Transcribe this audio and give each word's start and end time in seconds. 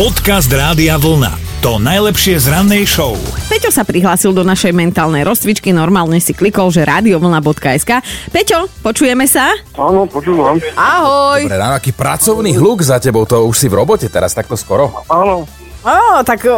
Podcast 0.00 0.48
Rádia 0.48 0.96
Vlna. 0.96 1.60
To 1.60 1.76
najlepšie 1.76 2.40
z 2.40 2.48
rannej 2.48 2.88
show. 2.88 3.20
Peťo 3.52 3.68
sa 3.68 3.84
prihlásil 3.84 4.32
do 4.32 4.40
našej 4.40 4.72
mentálnej 4.72 5.28
rozcvičky, 5.28 5.76
normálne 5.76 6.16
si 6.24 6.32
klikol, 6.32 6.72
že 6.72 6.88
radiovlna.sk. 6.88 8.00
Peťo, 8.32 8.64
počujeme 8.80 9.28
sa? 9.28 9.52
Áno, 9.76 10.08
počúvam. 10.08 10.56
Ahoj. 10.72 11.44
Dobre, 11.44 11.60
ráno, 11.60 11.76
aký 11.76 11.92
pracovný 11.92 12.56
hluk 12.56 12.80
za 12.80 12.96
tebou, 12.96 13.28
to 13.28 13.44
už 13.44 13.52
si 13.60 13.68
v 13.68 13.76
robote 13.76 14.08
teraz 14.08 14.32
takto 14.32 14.56
skoro. 14.56 15.04
Áno. 15.12 15.44
Ó, 15.84 16.24
tak 16.24 16.48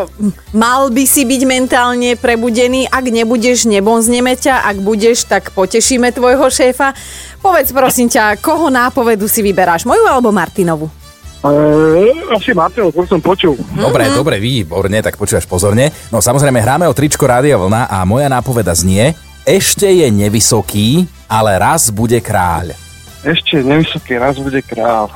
mal 0.54 0.95
by 0.95 1.02
si 1.02 1.27
byť 1.27 1.43
mentálne 1.43 2.14
prebudený, 2.14 2.86
ak 2.86 3.11
nebudeš, 3.11 3.66
nebonzneme 3.66 4.38
ťa, 4.38 4.70
ak 4.70 4.86
budeš, 4.86 5.27
tak 5.27 5.50
potešíme 5.50 6.14
tvojho 6.14 6.46
šéfa. 6.46 6.95
Povedz 7.43 7.74
prosím 7.74 8.06
ťa, 8.06 8.38
koho 8.38 8.70
nápovedu 8.70 9.27
si 9.27 9.43
vyberáš, 9.43 9.82
moju 9.82 10.06
alebo 10.06 10.30
Martinovu? 10.30 11.01
E, 11.43 11.50
asi 12.30 12.54
Martin, 12.54 12.86
to 12.88 13.02
som 13.02 13.18
počul. 13.18 13.58
Dobre, 13.75 14.06
Mhm. 14.06 14.14
dobre, 14.14 14.38
výborne, 14.38 15.03
tak 15.03 15.18
počúvaš 15.18 15.43
pozorne. 15.44 15.90
No 16.08 16.22
samozrejme, 16.22 16.62
hráme 16.62 16.86
o 16.86 16.94
tričko 16.94 17.26
Rádia 17.26 17.58
Vlna 17.58 17.90
a 17.90 18.07
moja 18.07 18.30
nápoveda 18.30 18.71
znie 18.72 19.14
Ešte 19.43 19.90
je 19.90 20.07
nevysoký, 20.07 21.02
ale 21.26 21.58
raz 21.58 21.90
bude 21.90 22.14
kráľ. 22.22 22.79
Ešte 23.26 23.58
nevysoký 23.58 24.14
raz 24.14 24.39
bude 24.39 24.63
král. 24.63 25.11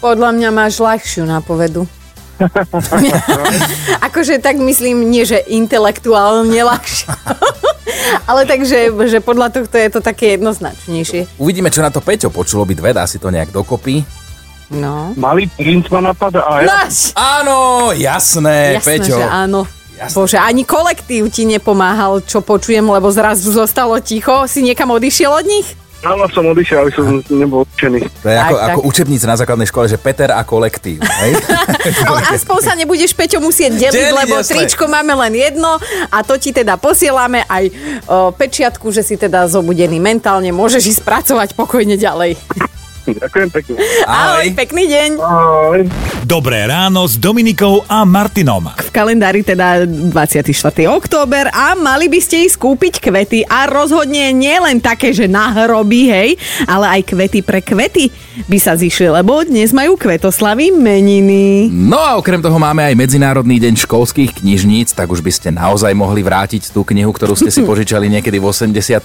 Podľa 0.00 0.32
mňa 0.32 0.48
máš 0.48 0.80
ľahšiu 0.80 1.28
nápovedu. 1.28 1.84
akože 4.08 4.40
tak 4.40 4.56
myslím, 4.56 5.12
nie 5.12 5.28
že 5.28 5.44
intelektuálne 5.44 6.56
ľahšie. 6.56 7.12
Ale 8.30 8.48
takže 8.48 8.88
že 9.06 9.18
podľa 9.20 9.60
tohto 9.60 9.76
je 9.76 9.88
to 9.92 10.00
také 10.00 10.40
jednoznačnejšie. 10.40 11.36
Uvidíme, 11.36 11.68
čo 11.68 11.84
na 11.84 11.92
to 11.92 12.00
Peťo 12.00 12.32
počulo 12.32 12.64
byť 12.64 12.76
dve, 12.80 12.90
dá 12.96 13.04
si 13.04 13.20
to 13.20 13.28
nejak 13.28 13.52
dokopy. 13.52 14.02
No. 14.72 15.12
Malý 15.14 15.48
princ 15.48 15.86
ma 15.86 16.00
napadá 16.02 16.40
a 16.42 16.52
ja. 16.58 16.66
Náš! 16.66 17.12
Áno, 17.12 17.56
jasné, 17.92 18.76
Jasné, 18.76 18.88
Peťo. 18.88 19.14
že 19.14 19.24
áno. 19.24 19.60
Jasné. 19.92 20.16
Bože, 20.16 20.36
ani 20.36 20.62
kolektív 20.62 21.28
ti 21.28 21.44
nepomáhal, 21.44 22.20
čo 22.20 22.40
počujem, 22.40 22.82
lebo 22.82 23.06
zrazu 23.08 23.48
zostalo 23.48 23.94
ticho. 23.98 24.44
Si 24.44 24.60
niekam 24.60 24.90
odišiel 24.90 25.30
od 25.30 25.44
nich? 25.44 25.68
Áno, 26.02 26.26
som 26.26 26.42
odišiel, 26.44 26.82
aby 26.82 26.90
som 26.90 27.06
nebol 27.30 27.62
učený. 27.68 28.02
To 28.18 28.26
je 28.26 28.34
Tak, 28.34 28.42
ako, 28.42 28.54
tak. 28.56 28.66
ako 28.66 28.80
učebnica 28.82 29.24
na 29.24 29.36
základnej 29.38 29.68
škole, 29.70 29.86
že 29.86 29.94
Peter 29.94 30.34
a 30.34 30.42
kolektív. 30.42 30.98
Hej? 30.98 31.32
Ale 32.08 32.20
aspoň 32.34 32.58
sa 32.58 32.74
nebudeš, 32.74 33.14
Peťo, 33.14 33.38
musieť 33.38 33.78
deliť, 33.78 33.94
Deliť, 34.02 34.18
lebo 34.18 34.34
jasné. 34.36 34.50
tričko 34.58 34.90
máme 34.90 35.14
len 35.14 35.30
jedno 35.36 35.78
a 36.08 36.18
to 36.20 36.34
ti 36.34 36.50
teda 36.50 36.74
posielame 36.74 37.46
aj 37.46 37.64
o, 38.02 38.34
pečiatku, 38.34 38.90
že 38.90 39.04
si 39.04 39.14
teda 39.14 39.46
zobudený 39.46 40.02
mentálne, 40.02 40.50
môžeš 40.50 40.82
ísť 40.90 41.02
pracovať 41.04 41.48
pokojne 41.54 41.94
ďalej. 41.94 42.34
Ďakujem 43.02 43.48
pekne. 43.50 43.74
Ahoj, 44.06 44.46
pekný 44.54 44.84
deň. 44.86 45.10
Ahoj. 45.18 45.80
Dobré 46.22 46.70
ráno 46.70 47.02
s 47.02 47.18
Dominikou 47.18 47.82
a 47.90 48.06
Martinom. 48.06 48.70
V 48.78 48.90
kalendári 48.94 49.42
teda 49.42 49.82
24. 49.82 50.46
október 50.86 51.50
a 51.50 51.74
mali 51.74 52.06
by 52.06 52.22
ste 52.22 52.46
ísť 52.46 52.62
kúpiť 52.62 52.94
kvety 53.02 53.42
a 53.42 53.66
rozhodne 53.66 54.30
nie 54.30 54.54
len 54.54 54.78
také, 54.78 55.10
že 55.10 55.26
na 55.26 55.50
hroby, 55.50 56.02
hej, 56.06 56.30
ale 56.70 57.00
aj 57.00 57.10
kvety 57.10 57.42
pre 57.42 57.58
kvety 57.58 58.14
by 58.46 58.58
sa 58.62 58.78
zišli, 58.78 59.10
lebo 59.10 59.42
dnes 59.42 59.74
majú 59.74 59.98
kvetoslavy 59.98 60.70
meniny. 60.70 61.74
No 61.74 61.98
a 61.98 62.14
okrem 62.14 62.38
toho 62.38 62.56
máme 62.56 62.86
aj 62.86 62.94
Medzinárodný 62.94 63.58
deň 63.58 63.82
školských 63.82 64.46
knižníc, 64.46 64.94
tak 64.94 65.10
už 65.10 65.26
by 65.26 65.32
ste 65.34 65.48
naozaj 65.50 65.90
mohli 65.90 66.22
vrátiť 66.22 66.70
tú 66.70 66.86
knihu, 66.86 67.10
ktorú 67.10 67.34
ste 67.34 67.50
si 67.50 67.66
požičali 67.68 68.06
niekedy 68.06 68.38
v 68.38 68.46
82. 68.46 69.02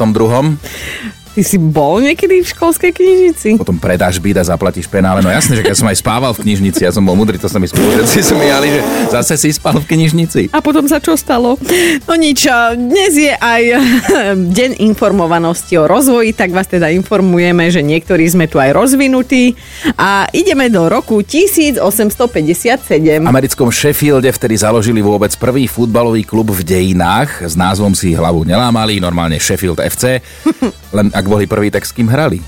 Ty 1.38 1.45
si 1.45 1.61
bol 1.61 2.02
niekedy 2.02 2.41
v 2.41 2.49
školskej 2.49 2.97
knižnici? 2.97 3.61
Potom 3.61 3.77
predáš 3.77 4.17
byt 4.17 4.41
a 4.41 4.43
zaplatíš 4.49 4.89
penále. 4.89 5.21
No 5.21 5.30
jasne, 5.30 5.53
že 5.53 5.61
keď 5.61 5.77
som 5.77 5.85
aj 5.85 6.02
spával 6.02 6.33
v 6.33 6.41
knižnici, 6.49 6.81
ja 6.81 6.89
som 6.89 7.05
bol 7.05 7.13
mudrý, 7.13 7.38
to 7.38 7.45
sa 7.45 7.61
mi 7.61 7.69
spolužiaci 7.69 8.25
smiali, 8.25 8.73
že 8.73 8.81
zase 9.13 9.38
si 9.38 9.53
spal 9.53 9.77
v 9.77 9.85
knižnici. 9.85 10.49
A 10.49 10.65
potom 10.65 10.89
sa 10.89 10.97
čo 10.97 11.13
stalo? 11.13 11.61
No 12.09 12.17
nič, 12.17 12.49
dnes 12.73 13.13
je 13.13 13.30
aj 13.38 13.63
deň 14.58 14.81
informovanosti 14.81 15.77
o 15.77 15.86
rozvoji, 15.86 16.33
tak 16.33 16.58
vás 16.58 16.65
teda 16.65 16.89
informujeme, 16.89 17.70
že 17.70 17.86
niektorí 17.86 18.26
sme 18.26 18.49
tu 18.49 18.58
aj 18.58 18.73
rozvinutí 18.73 19.53
a 19.93 20.26
ideme 20.33 20.73
do 20.73 20.89
roku 20.89 21.21
1857. 21.21 22.81
V 22.97 23.30
americkom 23.30 23.70
Sheffielde 23.70 24.33
vtedy 24.33 24.58
založili 24.58 25.05
vôbec 25.05 25.37
prvý 25.37 25.70
futbalový 25.70 26.26
klub 26.26 26.49
v 26.49 26.65
dejinách. 26.65 27.45
S 27.45 27.53
názvom 27.53 27.93
si 27.93 28.17
hlavu 28.17 28.42
nelámali, 28.42 28.97
normálne 28.97 29.37
Sheffield 29.37 29.77
FC. 29.86 30.17
Len 30.97 31.14
ak 31.14 31.27
boli 31.27 31.45
prvý, 31.45 31.70
tak 31.70 31.86
s 31.86 31.93
kým 31.93 32.08
hrali? 32.08 32.39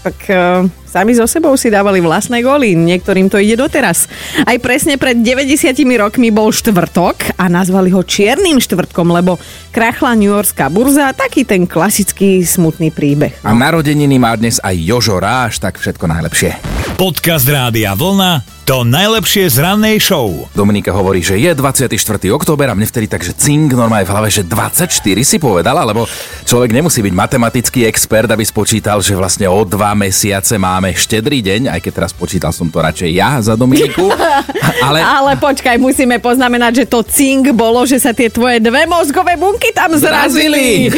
Tak 0.00 0.16
uh, 0.32 0.64
sami 0.88 1.12
so 1.12 1.28
sebou 1.28 1.52
si 1.60 1.68
dávali 1.68 2.00
vlastné 2.00 2.40
góly, 2.40 2.72
niektorým 2.72 3.28
to 3.28 3.36
ide 3.36 3.60
doteraz. 3.60 4.08
Aj 4.48 4.56
presne 4.56 4.96
pred 4.96 5.20
90 5.20 5.76
rokmi 6.00 6.32
bol 6.32 6.48
štvrtok 6.48 7.36
a 7.36 7.52
nazvali 7.52 7.92
ho 7.92 8.00
Čiernym 8.00 8.64
štvrtkom, 8.64 9.12
lebo 9.12 9.36
krachla 9.76 10.16
New 10.16 10.32
Yorkská 10.32 10.72
burza, 10.72 11.12
taký 11.12 11.44
ten 11.44 11.68
klasický 11.68 12.40
smutný 12.40 12.88
príbeh. 12.88 13.36
A 13.44 13.52
narodeniny 13.52 14.16
má 14.16 14.32
dnes 14.40 14.56
aj 14.64 14.72
Jožo 14.80 15.20
Ráš, 15.20 15.60
tak 15.60 15.76
všetko 15.76 16.08
najlepšie. 16.08 16.79
Podcast 17.00 17.48
Rádia 17.48 17.96
Vlna. 17.96 18.44
To 18.68 18.84
najlepšie 18.84 19.48
z 19.48 19.64
rannej 19.64 19.96
show. 19.96 20.44
Dominika 20.52 20.92
hovorí, 20.92 21.24
že 21.24 21.40
je 21.40 21.48
24. 21.56 21.96
október 22.28 22.68
a 22.68 22.76
mne 22.76 22.84
vtedy 22.84 23.08
takže 23.08 23.32
cink 23.40 23.72
normálne 23.72 24.04
v 24.04 24.12
hlave, 24.12 24.28
že 24.28 24.44
24 24.44 24.92
si 25.24 25.40
povedala, 25.40 25.80
lebo 25.88 26.04
človek 26.44 26.76
nemusí 26.76 27.00
byť 27.00 27.14
matematický 27.16 27.88
expert, 27.88 28.28
aby 28.28 28.44
spočítal, 28.44 29.00
že 29.00 29.16
vlastne 29.16 29.48
o 29.48 29.64
dva 29.64 29.96
mesiace 29.96 30.60
máme 30.60 30.92
štedrý 30.92 31.40
deň, 31.40 31.72
aj 31.72 31.80
keď 31.80 31.92
teraz 32.04 32.12
počítal 32.12 32.52
som 32.52 32.68
to 32.68 32.84
radšej 32.84 33.10
ja 33.16 33.40
za 33.40 33.56
Dominiku. 33.56 34.12
Ale 34.86 35.00
Ale 35.00 35.40
počkaj, 35.40 35.80
musíme 35.80 36.20
poznamenať, 36.20 36.84
že 36.84 36.86
to 36.86 37.00
cink 37.00 37.56
bolo, 37.56 37.88
že 37.88 37.96
sa 37.96 38.12
tie 38.12 38.28
tvoje 38.28 38.60
dve 38.60 38.84
mozgové 38.84 39.40
bunky 39.40 39.72
tam 39.72 39.96
zrazili. 39.96 40.92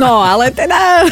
No, 0.00 0.24
ale 0.24 0.48
teda 0.48 1.04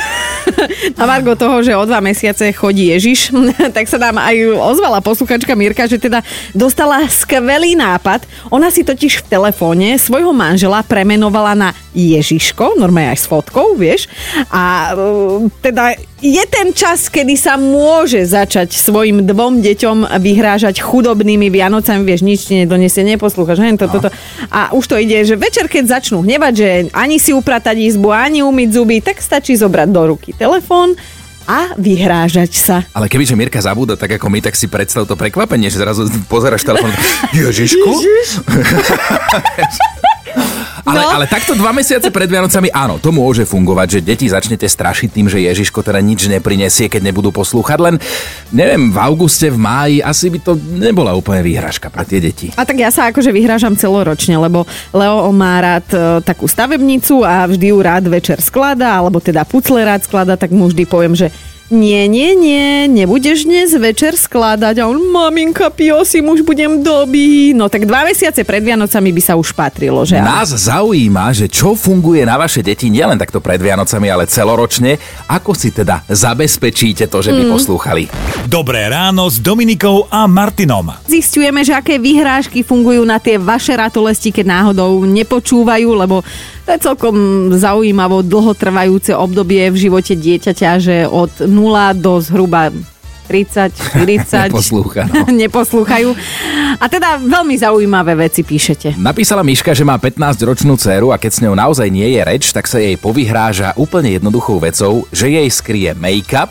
na 0.99 1.05
Margo 1.07 1.33
toho, 1.37 1.63
že 1.63 1.77
o 1.77 1.85
dva 1.87 2.01
mesiace 2.03 2.53
chodí 2.53 2.91
Ježiš, 2.93 3.35
tak 3.77 3.87
sa 3.87 3.99
nám 3.99 4.21
aj 4.21 4.37
ozvala 4.57 4.99
posluchačka 5.01 5.53
Mirka, 5.55 5.87
že 5.87 6.01
teda 6.01 6.21
dostala 6.53 7.05
skvelý 7.09 7.77
nápad. 7.79 8.25
Ona 8.53 8.69
si 8.69 8.83
totiž 8.85 9.25
v 9.25 9.29
telefóne 9.29 9.97
svojho 9.97 10.35
manžela 10.35 10.83
premenovala 10.85 11.53
na 11.57 11.71
Ježiško, 11.95 12.79
normálne 12.79 13.15
aj 13.15 13.21
s 13.23 13.27
fotkou, 13.27 13.75
vieš. 13.75 14.07
A 14.51 14.95
uh, 14.95 15.47
teda 15.59 15.99
je 16.21 16.45
ten 16.47 16.77
čas, 16.77 17.09
kedy 17.09 17.35
sa 17.35 17.57
môže 17.57 18.21
začať 18.29 18.77
svojim 18.77 19.25
dvom 19.25 19.65
deťom 19.65 20.21
vyhrážať 20.21 20.85
chudobnými 20.85 21.49
Vianocami, 21.49 22.05
vieš, 22.05 22.23
nič 22.23 22.47
ti 22.47 22.61
nedonesie, 22.61 23.01
neposlúchaš, 23.09 23.65
hen, 23.65 23.81
to, 23.81 23.89
toto. 23.89 24.13
A 24.53 24.71
už 24.77 24.85
to 24.85 25.01
ide, 25.01 25.25
že 25.25 25.41
večer, 25.41 25.67
keď 25.67 26.01
začnú 26.01 26.21
hnevať, 26.21 26.53
že 26.53 26.69
ani 26.93 27.17
si 27.17 27.33
upratať 27.33 27.81
izbu, 27.81 28.13
ani 28.13 28.45
umyť 28.45 28.69
zuby, 28.69 29.01
tak 29.01 29.25
stačí 29.25 29.57
zobrať 29.57 29.89
do 29.89 30.03
ruky 30.13 30.37
telefón 30.37 30.95
a 31.49 31.73
vyhrážať 31.75 32.53
sa. 32.55 32.77
Ale 32.95 33.09
kebyže 33.09 33.35
Mirka 33.35 33.59
zabúda, 33.59 33.97
tak 33.97 34.21
ako 34.21 34.31
my, 34.31 34.39
tak 34.45 34.55
si 34.55 34.71
predstav 34.71 35.09
to 35.09 35.17
prekvapenie, 35.17 35.73
že 35.73 35.81
zrazu 35.81 36.07
pozeráš 36.29 36.63
telefón. 36.63 36.93
Ježišku? 37.35 37.91
Ale, 40.91 41.01
No. 41.01 41.11
ale 41.17 41.27
takto 41.31 41.55
dva 41.55 41.71
mesiace 41.71 42.11
pred 42.11 42.27
Vianocami, 42.27 42.69
áno, 42.69 42.99
to 42.99 43.15
môže 43.15 43.47
fungovať, 43.47 43.87
že 43.89 44.01
deti 44.03 44.27
začnete 44.27 44.67
strašiť 44.67 45.09
tým, 45.09 45.27
že 45.31 45.39
Ježiško 45.39 45.81
teda 45.81 46.03
nič 46.03 46.27
neprinesie, 46.27 46.91
keď 46.91 47.09
nebudú 47.09 47.31
poslúchať, 47.31 47.79
len 47.79 47.95
neviem, 48.51 48.91
v 48.91 48.99
auguste, 48.99 49.47
v 49.49 49.57
máji 49.57 49.97
asi 50.03 50.27
by 50.29 50.39
to 50.43 50.53
nebola 50.59 51.15
úplne 51.15 51.41
výhražka 51.41 51.89
pre 51.89 52.03
tie 52.03 52.19
deti. 52.19 52.51
A 52.59 52.67
tak 52.67 52.77
ja 52.77 52.91
sa 52.91 53.07
akože 53.09 53.31
vyhrážam 53.31 53.79
celoročne, 53.79 54.35
lebo 54.35 54.67
Leo 54.91 55.31
má 55.31 55.63
rád 55.63 55.87
e, 55.95 55.99
takú 56.27 56.51
stavebnicu 56.51 57.23
a 57.23 57.47
vždy 57.47 57.71
ju 57.71 57.79
rád 57.79 58.05
večer 58.11 58.43
skladá, 58.43 58.99
alebo 58.99 59.23
teda 59.23 59.47
pucle 59.47 59.79
rád 59.81 60.03
skladá, 60.03 60.35
tak 60.35 60.51
mu 60.51 60.67
vždy 60.67 60.83
poviem, 60.85 61.15
že 61.15 61.31
nie, 61.71 62.11
nie, 62.11 62.35
nie, 62.35 62.91
nebudeš 62.91 63.47
dnes 63.47 63.71
večer 63.73 64.19
skladať. 64.19 64.83
A 64.83 64.91
on, 64.91 64.99
maminka, 65.07 65.71
pio 65.71 66.03
si 66.03 66.19
už 66.19 66.43
budem 66.43 66.83
doby. 66.83 67.55
No 67.55 67.71
tak 67.71 67.87
dva 67.87 68.03
mesiace 68.03 68.43
pred 68.43 68.59
Vianocami 68.59 69.15
by 69.15 69.23
sa 69.23 69.39
už 69.39 69.55
patrilo, 69.55 70.03
že? 70.03 70.19
Nás 70.19 70.51
zaujíma, 70.51 71.31
že 71.31 71.47
čo 71.47 71.79
funguje 71.79 72.27
na 72.27 72.35
vaše 72.35 72.61
deti 72.61 72.91
nielen 72.91 73.15
takto 73.15 73.39
pred 73.39 73.63
Vianocami, 73.63 74.11
ale 74.11 74.27
celoročne. 74.27 74.99
Ako 75.31 75.55
si 75.55 75.71
teda 75.71 76.03
zabezpečíte 76.11 77.07
to, 77.07 77.23
že 77.23 77.31
by 77.31 77.43
Mm. 77.47 77.53
poslúchali? 77.55 78.03
Dobré 78.47 78.91
ráno 78.91 79.31
s 79.31 79.39
Dominikou 79.39 80.11
a 80.11 80.27
Martinom. 80.27 80.91
Zistujeme, 81.07 81.63
že 81.63 81.73
aké 81.73 81.97
vyhrážky 81.97 82.67
fungujú 82.67 83.07
na 83.07 83.23
tie 83.23 83.39
vaše 83.39 83.73
ratolesti, 83.73 84.35
keď 84.35 84.47
náhodou 84.47 85.07
nepočúvajú, 85.07 85.89
lebo 85.95 86.27
to 86.67 86.69
je 86.77 86.79
celkom 86.81 87.17
zaujímavo 87.55 88.23
dlhotrvajúce 88.23 89.17
obdobie 89.17 89.69
v 89.73 89.77
živote 89.77 90.15
dieťaťa, 90.15 90.71
že 90.81 90.97
od 91.09 91.45
0 91.45 91.51
do 91.97 92.21
zhruba 92.21 92.71
30, 93.31 93.71
40 93.95 94.51
Neposlúcha, 94.51 95.03
no. 95.07 95.31
neposlúchajú. 95.47 96.11
A 96.83 96.85
teda 96.91 97.23
veľmi 97.23 97.55
zaujímavé 97.55 98.19
veci 98.19 98.43
píšete. 98.43 98.99
Napísala 98.99 99.47
Miška, 99.47 99.71
že 99.71 99.87
má 99.87 99.95
15-ročnú 99.95 100.75
dceru 100.75 101.15
a 101.15 101.17
keď 101.17 101.31
s 101.31 101.43
ňou 101.47 101.55
naozaj 101.55 101.87
nie 101.87 102.19
je 102.19 102.21
reč, 102.27 102.51
tak 102.51 102.67
sa 102.67 102.83
jej 102.83 102.99
povyhráža 102.99 103.79
úplne 103.79 104.19
jednoduchou 104.19 104.59
vecou, 104.59 105.07
že 105.15 105.31
jej 105.31 105.47
skrie 105.47 105.95
make-up 105.95 106.51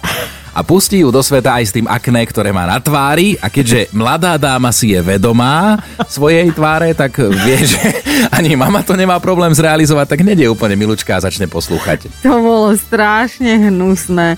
a 0.59 0.63
pustí 0.67 0.99
ju 0.99 1.07
do 1.07 1.23
sveta 1.23 1.55
aj 1.55 1.71
s 1.71 1.75
tým 1.79 1.87
akné, 1.87 2.27
ktoré 2.27 2.51
má 2.51 2.67
na 2.67 2.83
tvári 2.83 3.39
a 3.39 3.47
keďže 3.47 3.95
mladá 3.95 4.35
dáma 4.35 4.75
si 4.75 4.91
je 4.91 4.99
vedomá 4.99 5.79
svojej 6.11 6.51
tváre, 6.51 6.91
tak 6.91 7.15
vie, 7.15 7.63
že 7.71 7.79
ani 8.27 8.59
mama 8.59 8.83
to 8.83 8.99
nemá 8.99 9.23
problém 9.23 9.55
zrealizovať, 9.55 10.11
tak 10.11 10.27
nedie 10.27 10.51
úplne 10.51 10.75
milučka 10.75 11.15
a 11.15 11.23
začne 11.23 11.47
poslúchať. 11.47 12.11
To 12.27 12.43
bolo 12.43 12.75
strašne 12.75 13.71
hnusné. 13.71 14.35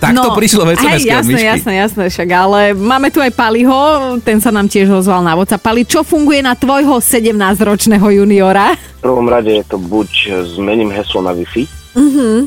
Tak 0.00 0.16
to 0.16 0.32
prišlo 0.32 0.64
v 0.64 0.72
hej, 0.88 1.04
jasné, 1.04 1.36
Myšky. 1.36 1.44
jasné, 1.44 1.72
jasné, 1.84 2.04
však, 2.08 2.28
ale 2.32 2.60
máme 2.72 3.12
tu 3.12 3.20
aj 3.20 3.32
Paliho, 3.36 4.16
ten 4.24 4.40
sa 4.40 4.48
nám 4.48 4.72
tiež 4.72 4.88
ozval 4.88 5.20
na 5.20 5.36
WhatsApp. 5.36 5.64
Pali, 5.64 5.84
čo 5.84 6.00
funguje 6.00 6.40
na 6.40 6.56
tvojho 6.56 6.96
17-ročného 6.96 8.08
juniora? 8.24 8.72
V 8.72 9.04
prvom 9.04 9.28
rade 9.28 9.52
je 9.52 9.64
to 9.68 9.76
buď 9.76 10.08
zmením 10.56 10.88
heslo 10.92 11.20
na 11.20 11.36
Wi-Fi, 11.36 11.64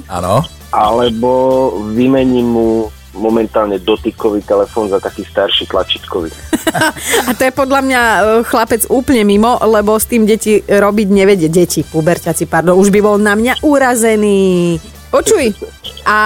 Áno. 0.10 0.46
alebo 0.74 1.30
vymením 1.94 2.50
mu 2.50 2.70
momentálne 3.12 3.76
dotykový 3.80 4.40
telefón 4.44 4.88
za 4.88 5.00
taký 5.04 5.28
starší 5.28 5.68
tlačítkový. 5.68 6.32
A 7.28 7.32
to 7.36 7.44
je 7.44 7.54
podľa 7.54 7.82
mňa 7.84 8.02
e, 8.02 8.20
chlapec 8.48 8.88
úplne 8.88 9.28
mimo, 9.28 9.60
lebo 9.68 10.00
s 10.00 10.08
tým 10.08 10.24
deti 10.24 10.64
robiť 10.64 11.08
nevedie. 11.12 11.52
Deti, 11.52 11.84
puberťaci, 11.84 12.48
pardon, 12.48 12.80
už 12.80 12.88
by 12.90 13.00
bol 13.04 13.20
na 13.20 13.36
mňa 13.36 13.60
urazený. 13.64 14.80
Počuj, 15.12 15.52
a 16.08 16.18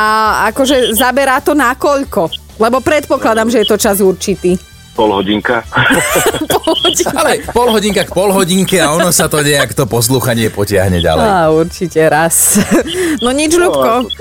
akože 0.53 0.93
zaberá 0.93 1.41
to 1.41 1.57
na 1.57 1.73
koľko? 1.73 2.29
Lebo 2.61 2.79
predpokladám, 2.79 3.49
že 3.49 3.65
je 3.65 3.67
to 3.67 3.81
čas 3.81 3.97
určitý. 3.99 4.55
Pol 4.97 5.11
hodinka. 5.11 5.59
Ale 7.19 7.43
pol 7.51 7.67
hodinka 7.69 8.07
k 8.07 8.11
pol 8.15 8.31
hodinke 8.31 8.79
a 8.79 8.95
ono 8.95 9.11
sa 9.11 9.27
to 9.27 9.43
nejak 9.43 9.75
to 9.75 9.83
poslúchanie 9.85 10.47
potiahne 10.47 11.03
ďalej. 11.03 11.25
Á, 11.27 11.51
určite 11.51 11.99
raz. 12.07 12.57
No 13.23 13.31
nič, 13.31 13.55
No, 13.55 13.71
Ľubko. 13.71 14.11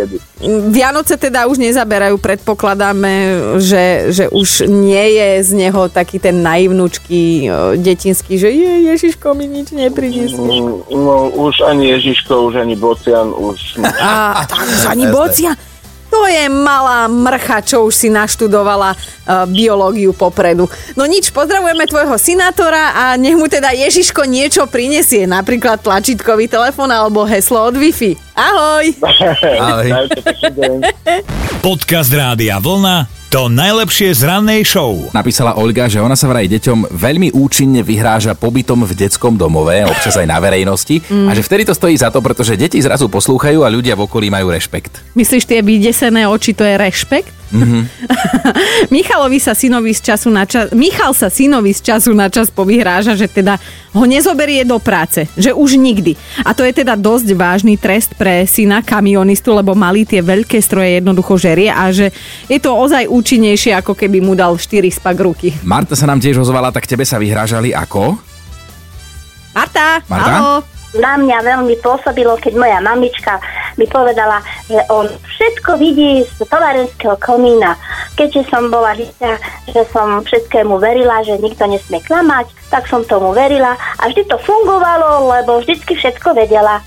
Vianoce 0.71 1.19
teda 1.19 1.51
už 1.51 1.59
nezaberajú, 1.59 2.15
predpokladáme, 2.19 3.13
že, 3.59 4.15
že 4.15 4.25
už 4.31 4.71
nie 4.71 5.19
je 5.19 5.29
z 5.43 5.51
neho 5.67 5.91
taký 5.91 6.23
ten 6.23 6.43
naivnúčky 6.43 7.51
detinský, 7.75 8.39
že 8.39 8.55
je, 8.55 8.73
Ježiško 8.95 9.35
mi 9.35 9.51
nič 9.51 9.75
nepriniesie. 9.75 10.39
Mm, 10.39 10.87
No 10.95 11.27
už 11.27 11.67
ani 11.67 11.91
Ježiško, 11.99 12.55
už 12.55 12.63
ani 12.63 12.79
Bocian, 12.79 13.35
už... 13.35 13.83
A 13.99 14.47
tak 14.47 14.63
už 14.63 14.87
ani 14.87 15.11
Jasné. 15.11 15.74
To 16.15 16.31
je 16.31 16.47
malá 16.47 17.11
mrcha, 17.11 17.59
čo 17.67 17.91
už 17.91 18.07
si 18.07 18.07
naštudovala 18.07 18.95
uh, 18.95 19.51
biológiu 19.51 20.15
popredu. 20.15 20.71
No 20.95 21.11
nič, 21.11 21.35
pozdravujeme 21.35 21.91
tvojho 21.91 22.15
sinátora 22.15 22.95
a 22.95 23.05
nech 23.19 23.35
mu 23.35 23.51
teda 23.51 23.75
Ježiško 23.75 24.23
niečo 24.23 24.71
prinesie, 24.71 25.27
napríklad 25.27 25.83
tlačítkový 25.83 26.47
telefón 26.47 26.95
alebo 26.95 27.27
heslo 27.27 27.67
od 27.67 27.75
Wi-Fi. 27.75 28.15
Ahoj! 28.39 28.95
Ahoj. 29.67 29.91
Podcast 31.59 32.15
Rádia 32.15 32.63
Vlna 32.63 33.24
to 33.35 33.51
najlepšie 33.51 34.15
z 34.15 34.31
rannej 34.31 34.63
show. 34.63 35.11
Napísala 35.11 35.59
Olga, 35.59 35.91
že 35.91 35.99
ona 35.99 36.15
sa 36.15 36.31
vraj 36.31 36.47
deťom 36.47 36.95
veľmi 36.95 37.35
účinne 37.35 37.83
vyhráža 37.83 38.39
pobytom 38.39 38.87
v 38.87 38.95
detskom 38.95 39.35
domove, 39.35 39.75
občas 39.91 40.15
aj 40.15 40.31
na 40.31 40.39
verejnosti, 40.39 41.03
a 41.11 41.35
že 41.35 41.43
vtedy 41.43 41.67
to 41.67 41.75
stojí 41.75 41.99
za 41.99 42.15
to, 42.15 42.23
pretože 42.23 42.55
deti 42.55 42.79
zrazu 42.79 43.11
poslúchajú 43.11 43.67
a 43.67 43.75
ľudia 43.75 43.99
v 43.99 44.07
okolí 44.07 44.31
majú 44.31 44.55
rešpekt. 44.55 45.19
Myslíš, 45.19 45.51
tie 45.51 45.67
vydesené 45.67 46.31
oči, 46.31 46.55
to 46.55 46.63
je 46.63 46.79
rešpekt? 46.79 47.35
Mm-hmm. 47.55 47.83
Michalovi 48.95 49.39
sa 49.39 49.55
synovi 49.55 49.95
z 49.95 50.13
času 50.13 50.29
na 50.35 50.43
čas, 50.43 50.75
Michal 50.75 51.15
sa 51.15 51.31
synovi 51.31 51.71
z 51.71 51.81
času 51.87 52.11
na 52.11 52.27
čas 52.27 52.51
povyhráža, 52.51 53.15
že 53.15 53.31
teda 53.31 53.63
ho 53.95 54.03
nezoberie 54.03 54.67
do 54.67 54.83
práce, 54.83 55.31
že 55.39 55.55
už 55.55 55.79
nikdy. 55.79 56.19
A 56.43 56.51
to 56.51 56.67
je 56.67 56.75
teda 56.75 56.99
dosť 56.99 57.31
vážny 57.39 57.79
trest 57.79 58.19
pre 58.19 58.43
syna 58.51 58.83
kamionistu, 58.83 59.55
lebo 59.55 59.79
malý 59.79 60.03
tie 60.03 60.19
veľké 60.19 60.59
stroje 60.59 60.99
jednoducho 60.99 61.39
žerie 61.39 61.71
a 61.71 61.95
že 61.95 62.11
je 62.51 62.59
to 62.59 62.75
ozaj 62.75 63.07
účinnejšie, 63.07 63.79
ako 63.79 63.95
keby 63.95 64.19
mu 64.19 64.35
dal 64.35 64.59
4 64.59 64.91
spak 64.91 65.15
ruky. 65.23 65.55
Marta 65.63 65.95
sa 65.95 66.11
nám 66.11 66.19
tiež 66.19 66.43
ozvala, 66.43 66.75
tak 66.75 66.91
tebe 66.91 67.07
sa 67.07 67.23
vyhrážali 67.23 67.71
ako? 67.71 68.19
Marta, 69.55 70.03
Marta? 70.11 70.35
Haló? 70.35 70.75
na 70.99 71.19
mňa 71.19 71.39
veľmi 71.43 71.75
pôsobilo, 71.83 72.39
keď 72.39 72.55
moja 72.55 72.79
mamička 72.79 73.43
mi 73.77 73.87
povedala, 73.91 74.41
že 74.67 74.79
on 74.91 75.07
všetko 75.07 75.77
vidí 75.79 76.23
z 76.25 76.47
tovarenského 76.47 77.17
komína. 77.19 77.75
Keďže 78.15 78.47
som 78.51 78.71
bola 78.71 78.95
dieťa, 78.95 79.33
že 79.71 79.83
som 79.91 80.23
všetkému 80.23 80.79
verila, 80.79 81.25
že 81.27 81.41
nikto 81.43 81.67
nesmie 81.67 81.99
klamať, 82.03 82.51
tak 82.71 82.87
som 82.87 83.03
tomu 83.07 83.35
verila 83.35 83.75
a 83.75 84.03
vždy 84.11 84.27
to 84.27 84.39
fungovalo, 84.43 85.31
lebo 85.31 85.63
vždycky 85.63 85.99
všetko 85.99 86.35
vedela. 86.35 86.83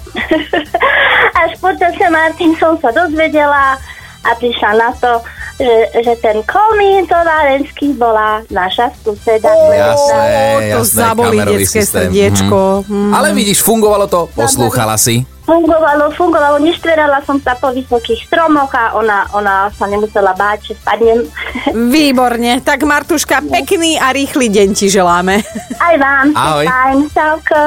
Až 1.43 1.51
počasie 1.59 2.07
Martin 2.11 2.55
som 2.59 2.79
sa 2.79 2.91
dozvedela 2.91 3.79
a 4.27 4.31
prišla 4.35 4.71
na 4.75 4.89
to, 4.99 5.23
že, 5.57 5.75
že 6.05 6.13
ten 6.21 6.37
komín 6.45 7.09
tovarenský 7.09 7.97
bola 7.97 8.45
naša 8.53 8.93
suseda. 9.01 9.49
Jasné, 9.73 10.37
to 10.71 10.85
jasné, 10.85 10.97
zabolí 11.01 11.37
kamerový 11.41 11.65
detské 11.65 11.81
systém. 11.81 12.09
srdiečko. 12.13 12.59
Mhm. 12.85 13.11
Ale 13.13 13.27
vidíš, 13.33 13.59
fungovalo 13.65 14.05
to, 14.05 14.29
poslúchala 14.37 14.95
si. 15.01 15.25
Fungovalo, 15.47 16.11
fungovalo, 16.11 16.59
neštverala 16.59 17.23
som 17.23 17.39
sa 17.39 17.55
po 17.55 17.71
vysokých 17.71 18.27
stromoch 18.27 18.67
a 18.75 18.99
ona, 18.99 19.31
ona 19.31 19.71
sa 19.71 19.87
nemusela 19.87 20.35
báť, 20.35 20.71
že 20.71 20.73
spadnem. 20.75 21.23
Výborne, 21.95 22.59
tak 22.59 22.83
Martuška, 22.83 23.47
pekný 23.47 23.95
a 23.95 24.11
rýchly 24.11 24.51
deň 24.51 24.67
ti 24.75 24.91
želáme. 24.91 25.39
Aj 25.79 25.95
vám, 25.95 26.35
Ahoj. 26.35 26.65
fajn, 26.67 26.97
čauko. 27.15 27.59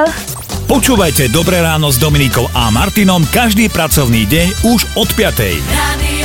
Počúvajte 0.68 1.34
Dobré 1.34 1.58
ráno 1.64 1.90
s 1.90 1.98
Dominikou 1.98 2.46
a 2.54 2.70
Martinom 2.70 3.26
každý 3.26 3.66
pracovný 3.66 4.22
deň 4.28 4.70
už 4.70 4.80
od 4.94 5.08
5. 5.18 5.58
Radio 5.66 6.19